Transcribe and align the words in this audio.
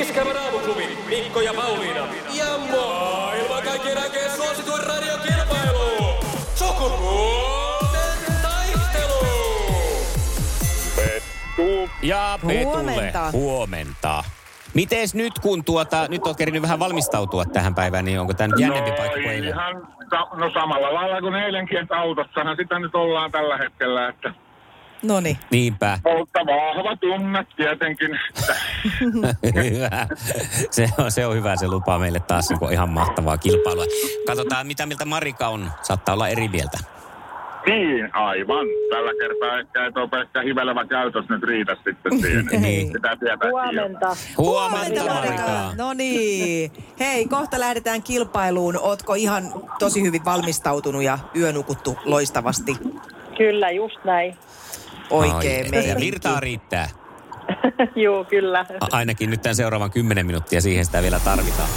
Iskävä 0.00 0.32
raamuklubi, 0.32 0.98
Mikko 1.08 1.40
ja 1.40 1.54
Pauliina. 1.54 2.00
Ja 2.34 2.46
maailman 2.72 3.62
kaikkien 3.64 3.98
aikeen 4.02 4.30
suosituen 4.30 4.82
radiokilpailu. 4.86 6.14
Sukupuolten 6.54 8.34
taistelu. 8.42 9.26
Ja 12.02 12.38
Petule, 12.46 12.64
Huomenta. 12.92 13.30
huomenta. 13.32 14.24
Mites 14.74 15.14
nyt, 15.14 15.38
kun 15.38 15.64
tuota, 15.64 16.06
nyt 16.08 16.26
on 16.26 16.36
kerinyt 16.36 16.62
vähän 16.62 16.78
valmistautua 16.78 17.44
tähän 17.44 17.74
päivään, 17.74 18.04
niin 18.04 18.20
onko 18.20 18.34
tämä 18.34 18.48
nyt 18.48 18.60
jännempi 18.60 18.90
paikka 18.92 19.14
kuin 19.14 19.30
eilen? 19.30 19.48
ihan, 19.48 19.88
sa- 20.10 20.36
no 20.36 20.50
samalla 20.50 20.94
lailla 20.94 21.20
kuin 21.20 21.34
eilenkin, 21.34 21.78
että 21.78 21.96
autossahan 21.96 22.56
sitä 22.56 22.78
nyt 22.78 22.94
ollaan 22.94 23.32
tällä 23.32 23.56
hetkellä, 23.56 24.08
että 24.08 24.34
No 25.02 25.20
niin. 25.20 25.36
Niinpä. 25.50 25.98
mutta 26.18 26.40
vahva 26.46 26.96
tunne 26.96 27.46
tietenkin. 27.56 28.18
hyvä. 29.54 30.06
Se 30.70 30.88
on, 30.98 31.10
se 31.10 31.26
on 31.26 31.36
hyvä, 31.36 31.56
se 31.56 31.68
lupaa 31.68 31.98
meille 31.98 32.20
taas 32.20 32.50
niin 32.50 32.72
ihan 32.72 32.88
mahtavaa 32.88 33.38
kilpailua. 33.38 33.84
Katsotaan, 34.26 34.66
mitä 34.66 34.86
miltä 34.86 35.04
Marika 35.04 35.48
on. 35.48 35.70
Saattaa 35.82 36.12
olla 36.14 36.28
eri 36.28 36.48
mieltä. 36.48 36.78
niin, 37.66 38.14
aivan. 38.16 38.66
Tällä 38.90 39.10
kertaa 39.20 39.58
ehkä 39.60 39.84
ei 39.84 39.92
tuo 39.92 40.08
pelkkä 40.08 40.42
hivelevä 40.42 40.84
käytös 40.86 41.24
nyt 41.28 41.42
riitä 41.42 41.76
sitten 41.84 42.18
siihen. 42.20 42.62
Niin. 42.62 42.86
Sitä 42.92 43.16
tietää 43.20 43.50
Huomenta. 43.50 44.16
Huomenta, 44.38 45.04
Marika. 45.14 45.72
No 45.76 45.92
niin. 45.92 46.72
Hei, 47.00 47.26
kohta 47.26 47.60
lähdetään 47.60 48.02
kilpailuun. 48.02 48.78
Ootko 48.82 49.14
ihan 49.14 49.44
tosi 49.78 50.02
hyvin 50.02 50.24
valmistautunut 50.24 51.02
ja 51.02 51.18
yönukuttu 51.36 51.96
loistavasti? 52.04 52.76
Kyllä, 53.38 53.70
just 53.70 54.04
näin. 54.04 54.36
Oikein 55.10 55.64
Ai, 55.64 55.70
meidän. 55.70 55.88
Ja 55.88 55.96
virtaa 55.96 56.40
riittää. 56.40 56.88
Joo, 58.04 58.24
kyllä. 58.24 58.66
A- 58.80 58.86
ainakin 58.92 59.30
nyt 59.30 59.42
tämän 59.42 59.56
seuraavan 59.56 59.90
10 59.90 60.26
minuuttia 60.26 60.60
siihen 60.60 60.84
sitä 60.84 61.02
vielä 61.02 61.20
tarvitaan. 61.20 61.68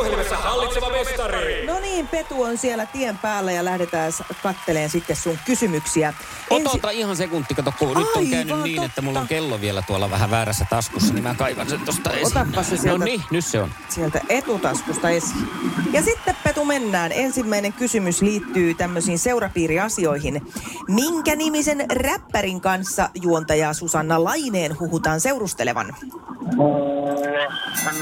Puhelimessa 0.00 0.36
hallitseva 0.36 0.90
mestari. 0.90 1.66
No 1.66 1.80
niin, 1.80 2.08
Petu 2.08 2.42
on 2.42 2.58
siellä 2.58 2.86
tien 2.86 3.18
päällä 3.18 3.52
ja 3.52 3.64
lähdetään 3.64 4.12
katteleen 4.42 4.90
sitten 4.90 5.16
sun 5.16 5.38
kysymyksiä. 5.44 6.14
Ota, 6.50 6.70
ota 6.70 6.90
ihan 6.90 7.16
sekunti, 7.16 7.54
kato, 7.54 7.72
kun 7.78 7.88
nyt 7.88 8.06
on 8.16 8.26
käynyt 8.30 8.62
niin, 8.62 8.82
että 8.82 9.02
mulla 9.02 9.18
on 9.18 9.22
totta. 9.26 9.34
kello 9.34 9.60
vielä 9.60 9.82
tuolla 9.82 10.10
vähän 10.10 10.30
väärässä 10.30 10.66
taskussa, 10.70 11.14
niin 11.14 11.22
mä 11.22 11.34
kaivan 11.34 11.68
sen 11.70 11.80
tosta 11.80 12.10
esiin. 12.10 12.26
Otappa 12.26 12.62
se 12.62 12.76
sieltä. 12.76 12.98
No 12.98 13.04
niin, 13.04 13.22
nyt 13.30 13.44
se 13.46 13.60
on. 13.60 13.70
sieltä 13.88 14.20
etutaskusta 14.28 15.10
esiin. 15.10 15.48
Ja 15.92 16.02
sitten 16.02 16.36
Petu 16.44 16.64
mennään. 16.64 17.12
Ensimmäinen 17.12 17.72
kysymys 17.72 18.22
liittyy 18.22 18.74
tämmöisiin 18.74 19.18
seurapiiriasioihin. 19.18 20.52
Minkä 20.88 21.36
nimisen 21.36 21.84
räppärin 21.92 22.60
kanssa 22.60 23.10
juontaja 23.22 23.72
Susanna 23.72 24.24
Laineen 24.24 24.78
huhutaan 24.80 25.20
seurustelevan? 25.20 25.96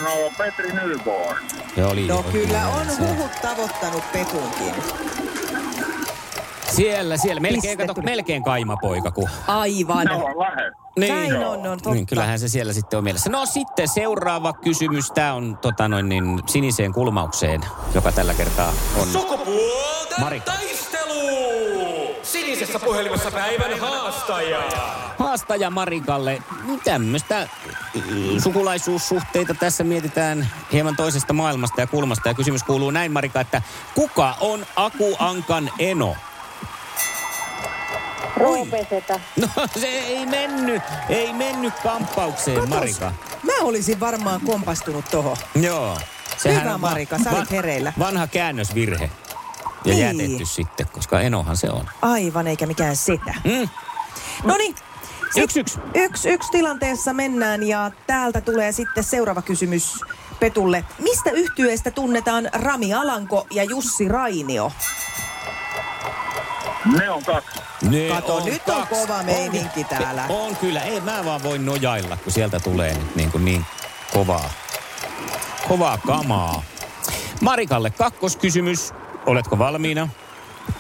No, 0.05 0.31
Petri 0.39 0.73
Nyborg. 0.73 1.39
Oli 1.87 2.07
No 2.07 2.23
kyllä 2.23 2.69
on 2.69 2.87
huhut 2.99 3.33
tavoittanut 3.43 4.13
Petunkin. 4.13 4.75
Siellä, 6.73 7.17
siellä. 7.17 7.41
Melkein, 7.41 7.79
kato, 7.79 8.03
melkein 8.03 8.43
kaimapoika, 8.43 9.11
kun... 9.11 9.29
Aivan. 9.47 10.11
On 10.11 10.39
lähes. 10.39 10.73
Näin 10.99 11.37
on, 11.37 11.67
on 11.67 11.79
totta. 11.79 11.91
Niin, 11.91 12.07
kyllähän 12.07 12.39
se 12.39 12.49
siellä 12.49 12.73
sitten 12.73 12.97
on 12.97 13.05
mielessä. 13.05 13.31
No 13.31 13.47
sitten 13.47 13.89
seuraava 13.89 14.53
kysymys. 14.53 15.11
Tämä 15.11 15.35
on 15.35 15.59
tota 15.63 15.89
noin, 15.89 16.09
niin, 16.09 16.43
siniseen 16.47 16.93
kulmaukseen, 16.93 17.61
joka 17.95 18.13
tällä 18.13 18.35
kertaa 18.35 18.73
on... 19.01 19.09
Sukupuolten 19.09 20.21
Marika. 20.21 20.53
taistelu. 20.53 21.29
Sinisessä 22.23 22.79
puhelimessa 22.79 23.31
päivän 23.31 23.81
haastaja. 23.81 24.63
Haastaja 25.19 25.71
Marikalle. 25.71 26.43
Tämmöistä 26.85 27.49
sukulaisuussuhteita 28.43 29.55
tässä 29.55 29.85
mietitään 29.85 30.49
hieman 30.73 30.97
toisesta 30.97 31.33
maailmasta 31.33 31.81
ja 31.81 31.87
kulmasta. 31.87 32.29
Ja 32.29 32.35
kysymys 32.35 32.63
kuuluu 32.63 32.91
näin, 32.91 33.13
Marika, 33.13 33.41
että 33.41 33.63
kuka 33.95 34.37
on 34.41 34.67
Aku 34.77 35.17
Ankan 35.19 35.71
eno? 35.79 36.17
Roopesetä. 38.37 39.21
No 39.37 39.49
se 39.81 39.87
ei 39.87 40.27
mennyt, 40.27 40.83
ei 41.09 41.33
mennyt 41.33 41.75
kamppaukseen, 41.83 42.57
Katos, 42.57 42.71
Marika. 42.79 43.13
Mä 43.43 43.53
olisin 43.63 44.01
varmaan 44.01 44.41
kompastunut 44.41 45.05
tohon. 45.11 45.37
Joo. 45.55 45.99
Hyvä, 46.45 46.75
on 46.75 46.81
Marika, 46.81 47.19
sä 47.25 47.31
olit 47.31 47.51
hereillä. 47.51 47.93
Vanha 47.99 48.27
käännösvirhe. 48.27 49.11
Ja 49.85 49.95
Niin. 49.95 50.21
jätetty 50.21 50.45
sitten, 50.47 50.87
koska 50.93 51.21
enohan 51.21 51.57
se 51.57 51.71
on. 51.71 51.89
Aivan, 52.03 52.47
eikä 52.47 52.67
mikään 52.67 52.97
setä. 52.97 53.35
Mm. 53.45 53.69
No 54.45 54.57
niin. 54.57 54.75
Yksi, 55.37 55.61
yksi. 55.61 55.79
Yksi, 55.95 56.29
yksi 56.29 56.51
tilanteessa 56.51 57.13
mennään 57.13 57.63
ja 57.63 57.91
täältä 58.07 58.41
tulee 58.41 58.73
sitten 58.73 59.05
seuraava 59.05 59.43
kysymys 59.43 60.01
Petulle. 60.41 60.85
Mistä 60.99 61.31
yhtyeestä 61.31 61.91
tunnetaan 61.91 62.49
Rami 62.53 62.95
Alanko 62.95 63.47
ja 63.51 63.65
Jussi 63.65 64.09
Rainio? 64.09 64.73
Ne 66.99 67.11
on 67.11 67.25
kaksi. 67.25 67.61
Ne 67.91 68.09
Kato, 68.09 68.45
nyt 68.45 68.69
on 68.69 68.87
kova 68.87 69.23
meininki 69.23 69.85
täällä. 69.85 70.25
On 70.29 70.57
kyllä, 70.57 70.83
ei 70.83 71.01
mä 71.01 71.25
vaan 71.25 71.43
voi 71.43 71.59
nojailla, 71.59 72.17
kun 72.17 72.33
sieltä 72.33 72.61
tulee 72.61 72.95
nyt 72.95 73.17
niin, 73.17 73.31
kuin 73.31 73.45
niin 73.45 73.65
kovaa, 74.13 74.51
kovaa 75.69 75.99
kamaa. 76.07 76.63
Marikalle 77.41 77.91
kakkoskysymys. 77.91 78.93
Oletko 79.27 79.59
valmiina? 79.59 80.09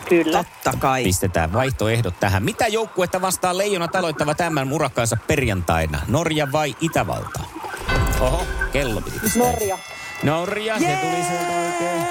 Kyllä. 0.08 0.44
Totta 0.44 0.78
kai. 0.78 1.04
Pistetään 1.04 1.52
vaihtoehdot 1.52 2.20
tähän. 2.20 2.42
Mitä 2.42 2.66
joukkuetta 2.66 3.20
vastaan 3.20 3.58
leijonat 3.58 3.96
aloittavat 3.96 4.36
tämän 4.36 4.68
murakkaansa 4.68 5.16
perjantaina? 5.26 6.00
Norja 6.08 6.52
vai 6.52 6.76
Itävalta? 6.80 7.40
Oho, 8.20 8.42
kello 8.72 9.00
piti 9.00 9.18
pistää. 9.18 9.42
Norja. 9.52 9.78
Norja, 10.22 10.78
se 10.78 10.98
tuli 11.02 11.24
sieltä 11.24 11.52
oikein. 11.66 12.02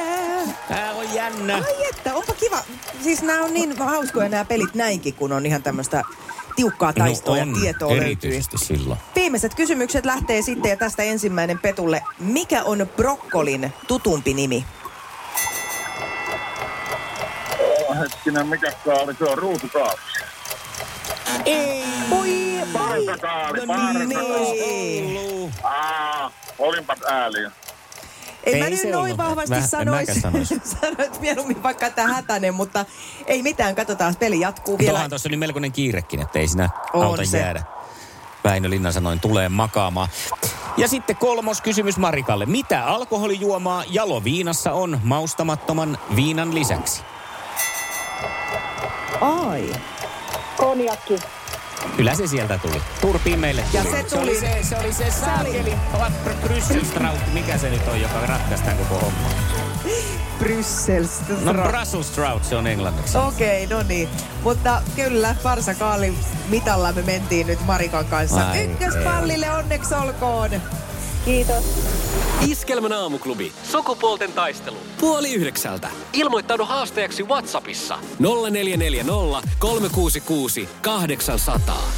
Tää 0.67 0.91
on 0.91 1.13
jännä. 1.13 1.55
Ai 1.55 1.89
että, 1.89 2.15
onpa 2.15 2.33
kiva. 2.33 2.59
Siis 3.03 3.21
nämä 3.21 3.43
on 3.43 3.53
niin 3.53 3.77
hauskoja 3.77 4.29
nämä 4.29 4.45
pelit 4.45 4.75
näinkin, 4.75 5.13
kun 5.13 5.31
on 5.31 5.45
ihan 5.45 5.63
tämmöistä 5.63 6.03
tiukkaa 6.55 6.93
taistoa 6.93 7.37
ja 7.37 7.47
tietoa 7.61 7.89
löytyy. 7.89 8.01
No 8.01 8.05
erityisesti 8.05 8.57
silloin. 8.57 8.99
Viimeiset 9.15 9.55
kysymykset 9.55 10.05
lähtee 10.05 10.41
sitten 10.41 10.69
ja 10.69 10.77
tästä 10.77 11.03
ensimmäinen 11.03 11.59
Petulle. 11.59 12.03
Mikä 12.19 12.63
on 12.63 12.87
brokkolin 12.95 13.73
tutumpi 13.87 14.33
nimi? 14.33 14.65
Hetkinen, 17.99 18.47
mikä 18.47 18.71
oli? 18.85 19.13
Se 19.13 19.23
on 19.25 19.37
ruutukaappi. 19.37 20.01
Ei. 21.45 21.83
Oi, 22.11 22.59
Partakaali, 22.73 23.65
no 23.65 23.75
niin, 23.93 24.09
niin. 24.09 25.53
Aa, 25.63 26.31
olinpas 26.59 26.97
ääliö. 27.09 27.51
En 28.43 28.53
Ei 28.53 28.61
mä 28.61 28.69
nyt 28.69 28.83
noin 28.83 28.95
ollut. 28.95 29.17
vahvasti 29.17 29.55
Mä- 29.85 29.91
mäkään 29.91 30.19
sanoisi. 30.21 30.61
Sanoit 30.81 31.19
mieluummin 31.21 31.63
vaikka 31.63 31.89
tämä 31.89 32.13
hätäinen, 32.13 32.53
mutta 32.53 32.85
ei 33.25 33.41
mitään. 33.43 33.75
Katsotaan, 33.75 34.15
peli 34.15 34.39
jatkuu 34.39 34.77
vielä. 34.77 34.91
Tuohan 34.91 35.09
tuossa 35.09 35.29
oli 35.29 35.37
melkoinen 35.37 35.71
kiirekin, 35.71 36.21
että 36.21 36.39
ei 36.39 36.47
siinä 36.47 36.69
On 36.93 37.05
auta 37.05 37.25
se. 37.25 37.37
jäädä. 37.39 37.63
Väinö 38.43 38.69
Linna 38.69 38.91
sanoin, 38.91 39.19
tulee 39.19 39.49
makaamaan. 39.49 40.07
Ja 40.77 40.87
sitten 40.87 41.15
kolmos 41.15 41.61
kysymys 41.61 41.97
Marikalle. 41.97 42.45
Mitä 42.45 42.85
alkoholijuomaa 42.85 43.83
jaloviinassa 43.89 44.73
on 44.73 44.99
maustamattoman 45.03 45.97
viinan 46.15 46.55
lisäksi? 46.55 47.01
Ai. 49.21 49.73
Konjakki. 50.57 51.19
Kyllä 51.97 52.15
se 52.15 52.27
sieltä 52.27 52.57
tuli. 52.57 52.81
Turpiin 53.01 53.39
meille 53.39 53.63
Ja 53.73 53.81
tuli. 53.83 53.91
se 53.95 54.09
Se 54.09 54.17
oli 54.17 54.25
tuli. 54.25 54.39
se, 54.39 54.57
se, 54.61 54.77
oli 54.77 54.93
se 54.93 55.11
saakelin 55.11 55.79
Brysselstraut. 56.41 57.19
Mikä 57.33 57.57
se 57.57 57.69
nyt 57.69 57.87
on, 57.87 58.01
joka 58.01 58.25
ratkaistaan 58.25 58.77
koko 58.77 58.99
homma? 58.99 59.29
Bryssels. 60.39 61.09
No 61.43 61.53
Brussels 61.53 62.11
se 62.41 62.55
on 62.55 62.67
englanniksi. 62.67 63.17
Okei, 63.17 63.65
okay, 63.65 63.77
no 63.77 63.83
niin. 63.87 64.09
Mutta 64.43 64.81
kyllä, 64.95 65.35
Farsa 65.43 65.73
Kaalin 65.73 66.17
mitalla 66.49 66.91
me 66.91 67.01
mentiin 67.01 67.47
nyt 67.47 67.65
Marikan 67.65 68.05
kanssa. 68.05 68.49
Ai 68.49 68.63
Ykköspallille 68.63 69.51
onneksi 69.51 69.95
olkoon. 69.95 70.49
Kiitos. 71.27 71.65
Iskelmän 72.47 72.93
aamuklubi. 72.93 73.51
Sukupuolten 73.71 74.33
taistelu. 74.33 74.77
Puoli 74.99 75.33
yhdeksältä. 75.33 75.89
Ilmoittaudu 76.13 76.65
haastajaksi 76.65 77.23
Whatsappissa. 77.23 77.99
0440 78.19 79.47
366 79.59 80.69
800. 80.81 81.91